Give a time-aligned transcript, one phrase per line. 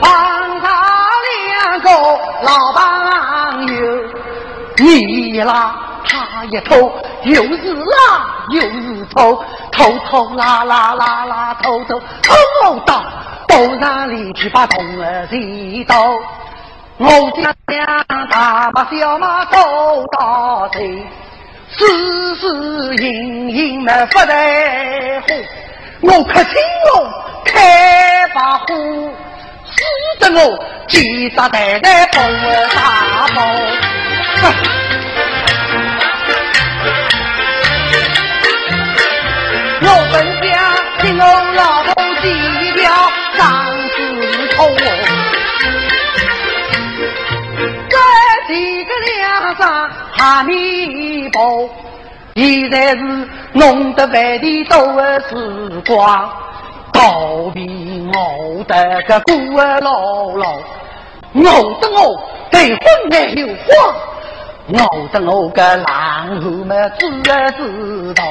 [0.00, 0.10] 帮
[0.60, 0.66] 他
[1.28, 1.90] 两个
[2.42, 3.78] 老朋友
[4.78, 6.90] 你拉他一头，
[7.24, 7.92] 又是拉
[8.50, 13.04] 又是拖，拖拖拉拉拉拉拖拖，拖到
[13.46, 16.02] 到哪里去把铜儿接到？
[16.96, 17.08] 我
[17.42, 17.84] 家两
[18.28, 21.04] 大马小马都到队，
[21.76, 25.32] 丝丝隐隐没不在乎。
[26.06, 26.54] 我可听
[26.92, 27.10] 我
[27.44, 28.66] 开把火，
[29.70, 29.82] 使
[30.20, 32.18] 得我几扎代代不
[32.74, 33.42] 大包。
[39.86, 40.52] 我本想
[41.00, 41.24] 听我
[41.54, 42.24] 老婆几
[42.80, 42.82] 条
[43.36, 43.42] 张
[43.88, 44.58] 子口。
[49.56, 51.70] 上哈密布，
[52.36, 56.28] 现在是弄得外地多的时光，
[56.92, 60.58] 倒比我的个孤儿姥姥，
[61.32, 61.42] 我
[61.80, 63.94] 的我对婚没有慌，
[64.66, 68.24] 我的我个狼后么知啊知道，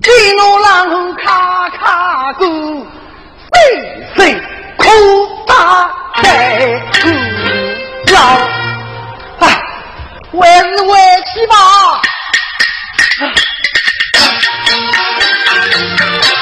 [0.00, 2.46] 见我狼后卡卡过，
[3.52, 4.40] 谁谁
[4.78, 4.86] 哭
[5.46, 5.90] 大
[6.22, 7.08] 在苦
[8.14, 8.16] 老。
[10.34, 10.96] 还是回
[11.34, 11.54] 去吧。
[13.22, 13.40] 养家，
[14.18, 16.41] 年年王大爷，还要在女人的气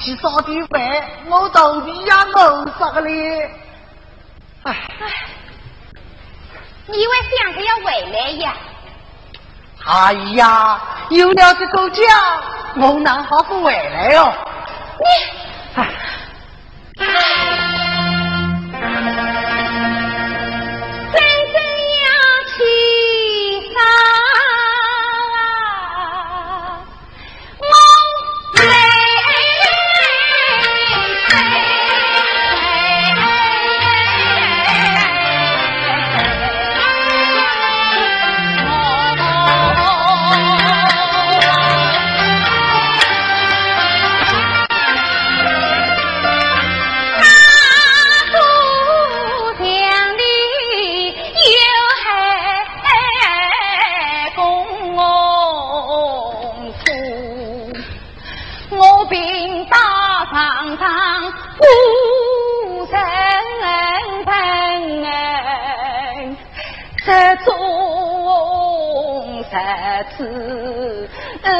[0.00, 0.80] 去烧点饭，
[1.26, 3.50] 我肚皮也饿死了嘞！
[4.62, 4.74] 哎，
[6.86, 8.54] 你为想着要回来呀？
[9.86, 10.80] 哎呀，
[11.10, 12.02] 有了这个家，
[12.76, 14.32] 我哪好不回来哦？
[14.98, 15.04] 你，
[15.80, 17.49] 哎。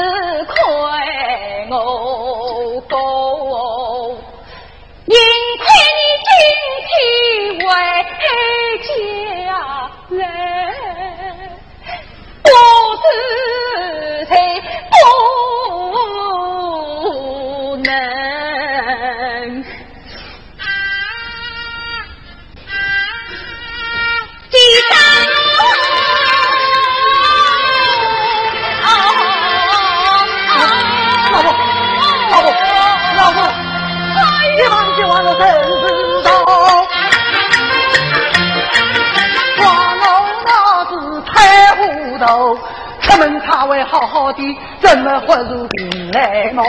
[0.01, 0.60] 嗯快
[43.61, 46.65] 哪会好好的怎么忽如云来梦？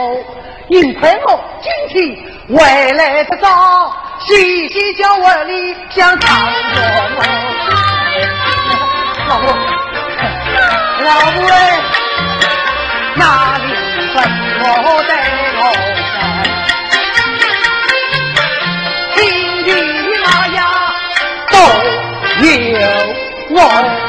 [0.68, 2.14] 幸亏我今天
[2.54, 6.52] 回来得早，细细叫我里想唱歌。
[9.26, 9.56] 老婆，
[11.02, 11.80] 老婆哎，
[13.14, 13.64] 哪里
[14.12, 14.22] 分
[14.60, 15.10] 我带
[15.60, 15.62] 我
[19.14, 19.70] 今天
[20.22, 20.60] 那呀
[21.48, 21.56] 都
[22.44, 22.52] 有
[23.48, 24.01] 我。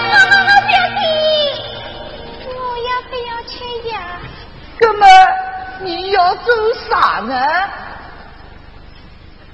[6.23, 6.55] 要做
[6.89, 7.35] 啥呢？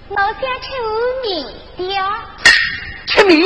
[0.09, 0.67] 我想吃
[1.23, 1.43] 米
[1.77, 1.81] 的。
[3.07, 3.43] 吃米，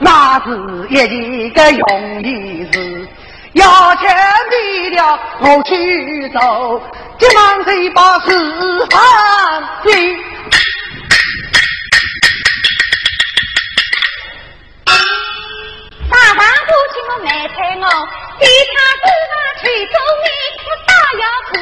[0.00, 0.48] 那是
[0.88, 3.08] 一个容易事。
[3.52, 4.02] 要吃
[4.50, 5.00] 米了，
[5.42, 6.82] 我去走，
[7.20, 9.00] 急忙去把四方
[9.84, 9.86] 的。
[16.10, 17.86] 大堂过去我买菜我，
[18.40, 18.44] 其
[18.74, 19.32] 他地方
[19.62, 19.94] 去做
[20.24, 20.26] 米。
[21.18, 21.52] 要和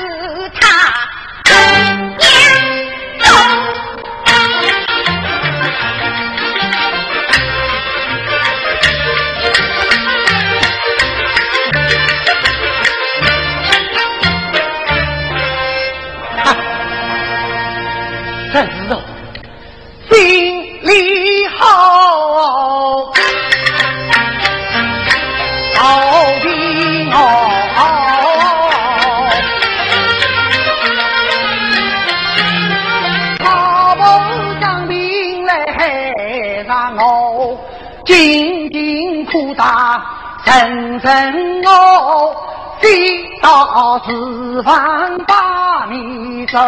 [41.06, 42.34] 人哦，
[42.80, 46.58] 地到四方把你走，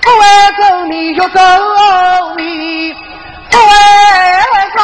[0.00, 1.40] 不爱走你就走
[2.36, 2.94] 你，
[3.50, 4.44] 不爱
[4.76, 4.80] 走。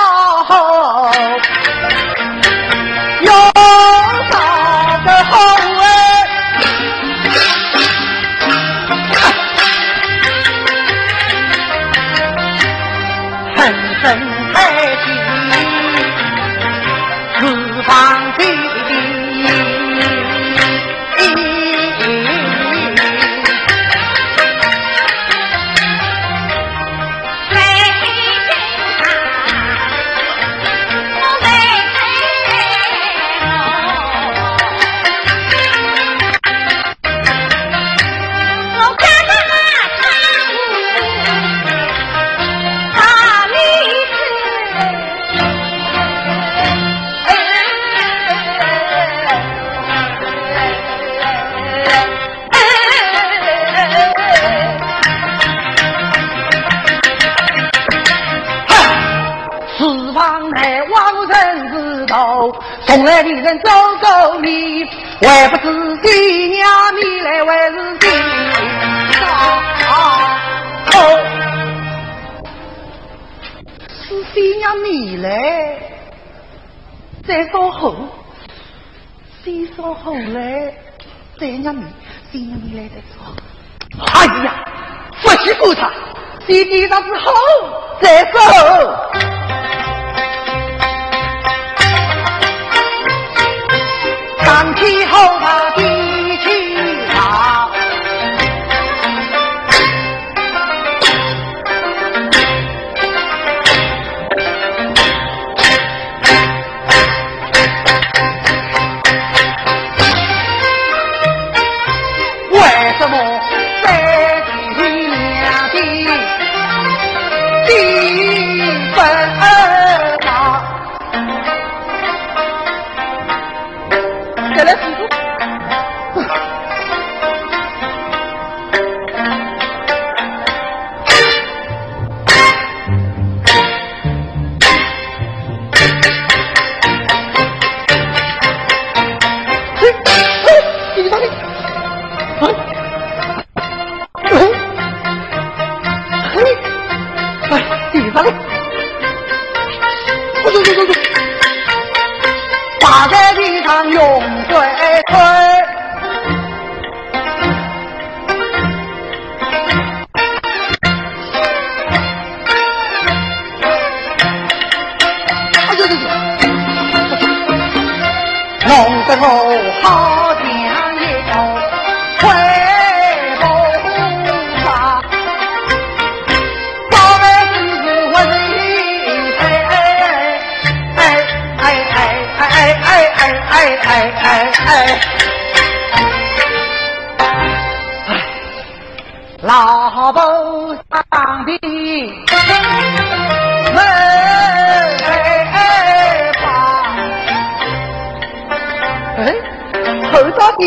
[62.88, 64.83] 从来的人走过你，
[65.21, 65.64] 还不知
[66.02, 66.66] 新娘
[66.97, 68.09] 你来还是新
[69.21, 69.25] 啊
[70.95, 70.97] 哦，
[74.09, 75.28] 是新娘你来，
[77.26, 77.95] 再说后，
[79.45, 80.73] 先稍后来，
[81.38, 81.85] 再娘你，
[82.33, 83.21] 新娘你来再说。
[84.14, 84.64] 哎呀，
[85.23, 85.92] 不许顾他。
[86.47, 87.30] 地地上之后
[88.00, 88.40] 再说，
[94.59, 95.98] 上天后怕地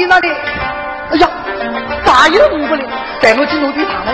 [0.01, 0.27] 你那里。
[1.11, 1.29] 哎呀
[2.03, 2.83] 大爷都不了
[3.19, 4.11] 带我去弄的啥呢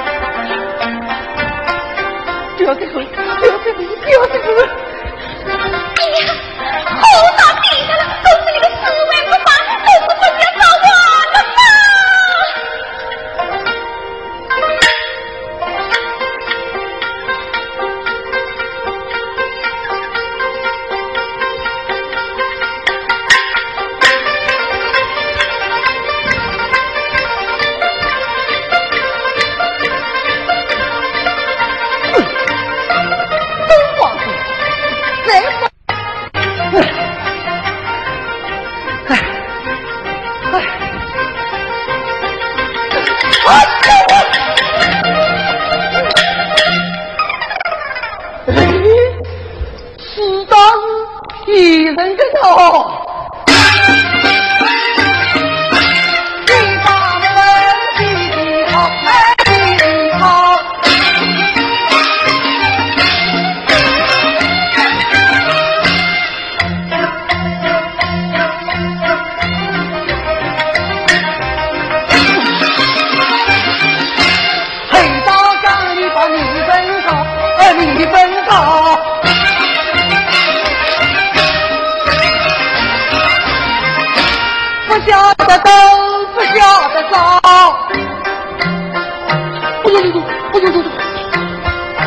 [2.58, 4.87] 不要再回不要再回不要再回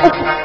[0.03, 0.40] Oh,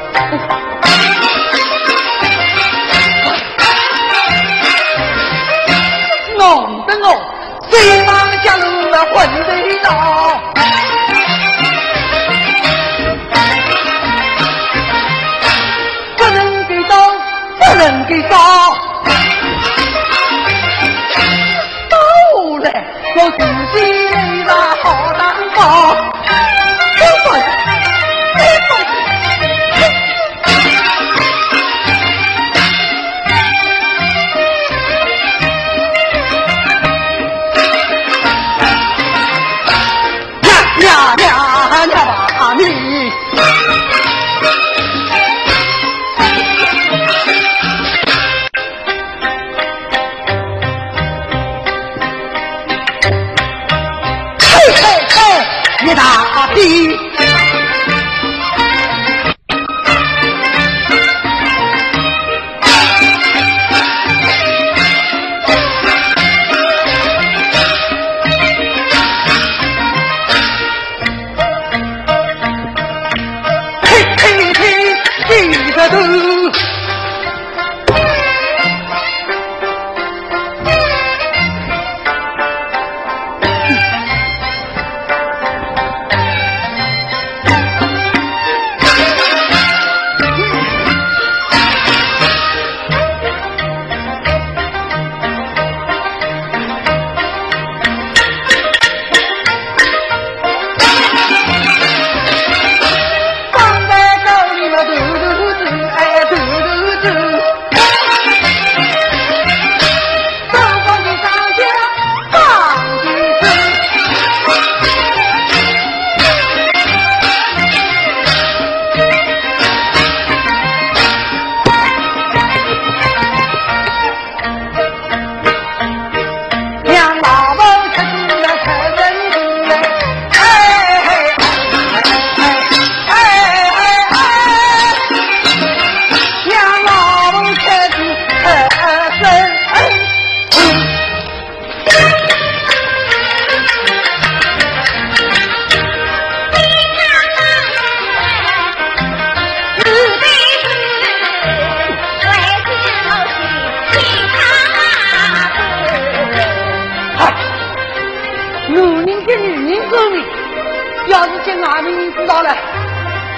[55.84, 57.05] 你打的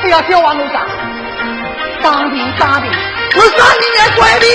[0.09, 0.87] 要叫我路上，
[2.03, 2.91] 当兵当兵，
[3.37, 4.47] 我上你来管理。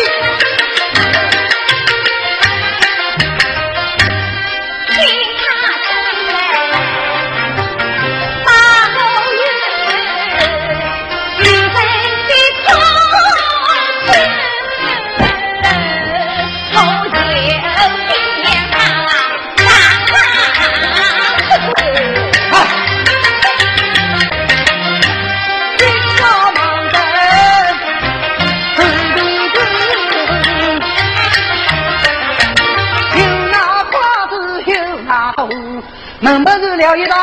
[36.23, 37.15] 门不是了一道，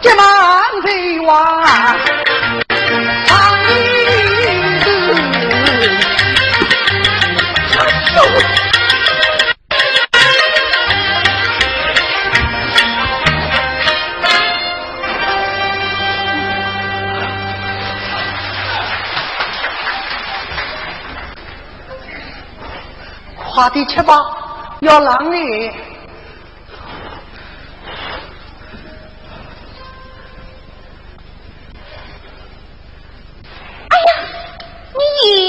[0.00, 0.26] 急忙
[0.82, 1.62] 飞往
[3.24, 3.72] 长椅
[4.80, 5.14] 子。
[23.52, 24.14] 快点吃吧，
[24.80, 24.98] 要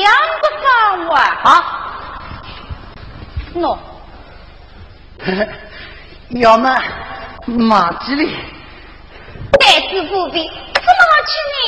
[0.02, 0.10] 让
[1.06, 1.10] 你。
[1.44, 1.50] 啊，
[3.54, 3.78] 喏，
[6.40, 6.82] 要么
[7.46, 8.36] 马几里，
[9.60, 10.90] 待子不必，怎么
[11.28, 11.60] 去呢？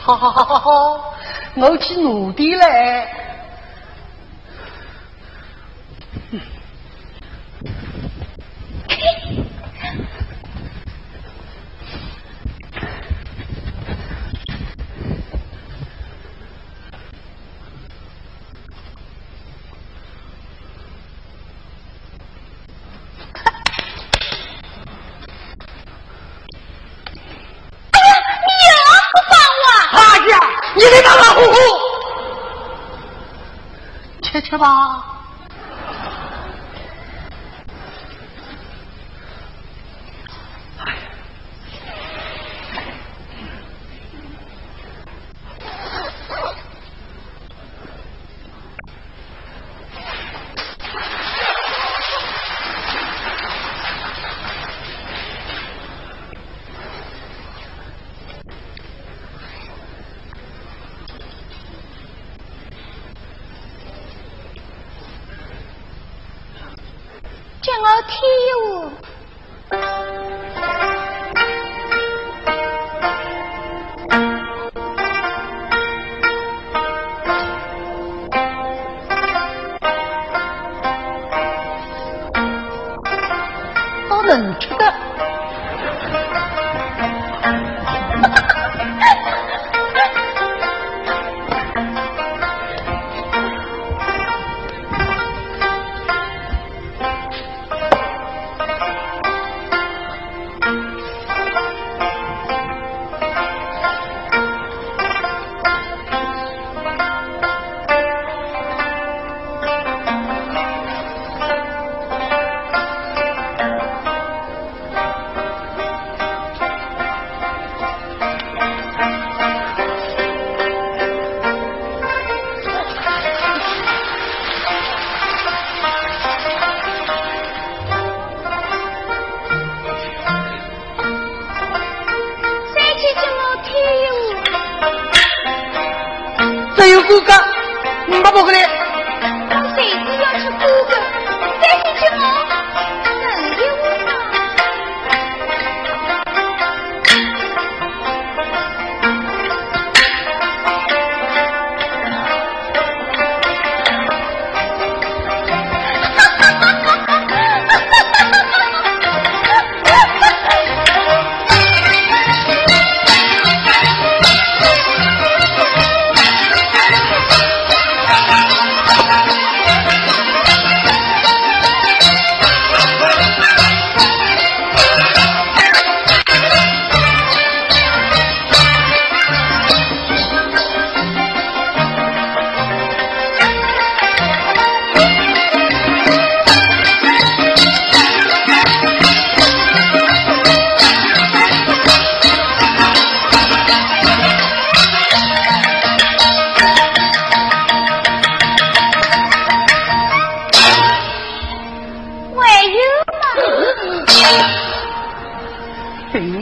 [0.00, 0.70] 好好好好好，
[1.56, 3.06] 我去努地嘞。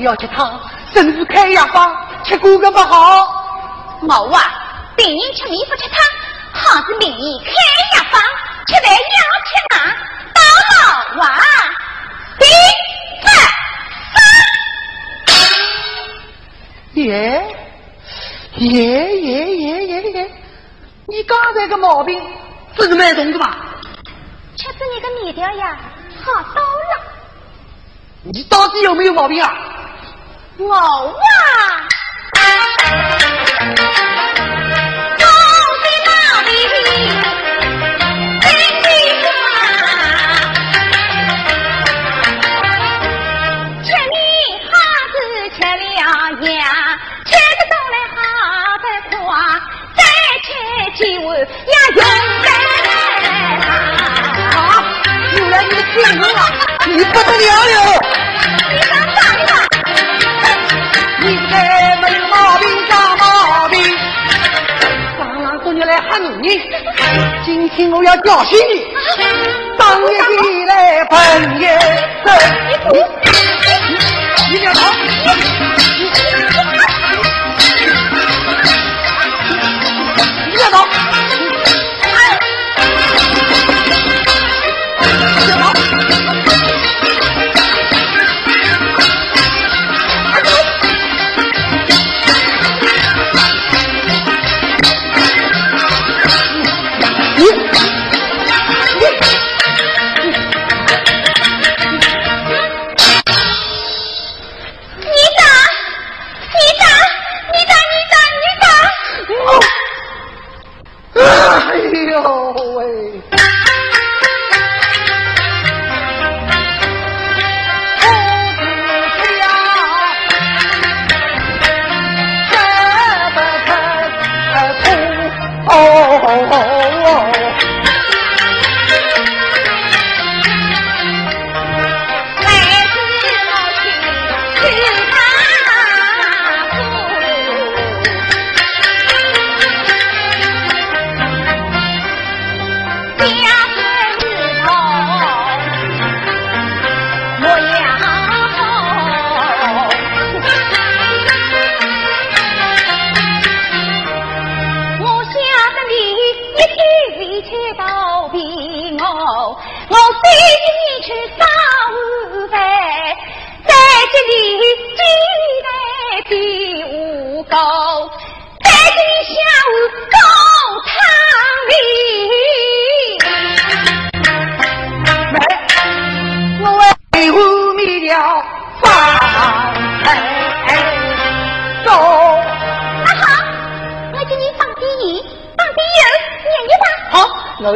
[0.06, 0.60] 要吃汤，
[0.94, 3.44] 甚至开药方，吃过个不好。
[4.02, 4.40] 冇啊，
[4.96, 5.98] 病人吃米不吃汤，
[6.52, 7.50] 好是名医开
[7.98, 8.22] 药方，
[8.68, 9.76] 吃饭要吃哪？
[10.32, 10.40] 到
[11.16, 11.28] 老啊，
[12.38, 12.46] 第
[13.26, 13.26] 三。
[16.94, 17.04] 耶
[18.54, 20.30] 耶耶耶耶耶！
[21.08, 22.22] 你刚才个毛病
[22.78, 23.56] 是蛮重的吧？
[24.56, 25.76] 吃着你个面条呀，
[26.24, 27.12] 好多了。
[28.22, 29.52] 你到底有没有毛病啊？
[30.58, 30.80] 我啊，
[35.18, 35.24] 毛
[35.82, 36.10] 病毛
[36.44, 36.50] 病，
[38.40, 38.44] 真
[38.80, 39.54] 的啊！
[43.84, 44.16] 吃米
[44.64, 44.72] 好
[45.12, 45.14] 子
[45.56, 45.84] 吃了
[67.44, 68.86] 今天我要教训你，
[69.78, 70.06] 当日
[70.42, 71.78] 起来本爷
[72.24, 72.30] 走，
[72.90, 73.36] 你
[74.50, 74.78] 你别跑，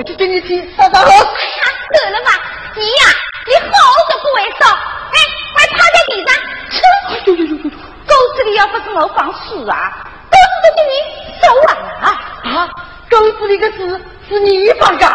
[0.00, 1.10] 我去给你去烧烧火。
[1.10, 2.32] 够了吧？
[2.74, 3.04] 你呀，
[3.46, 3.76] 你好
[4.08, 4.66] 都不会烧，
[5.12, 5.20] 哎，
[5.58, 6.32] 还趴在地上
[6.70, 6.80] 吃。
[7.26, 7.70] 呦呦呦呦！
[7.70, 9.92] 狗子里要不是我放屎啊，
[10.30, 10.92] 狗子都给你
[11.42, 12.06] 烧完了啊！
[12.44, 12.72] 啊，
[13.10, 13.76] 狗子里的屎
[14.26, 15.06] 是你放的。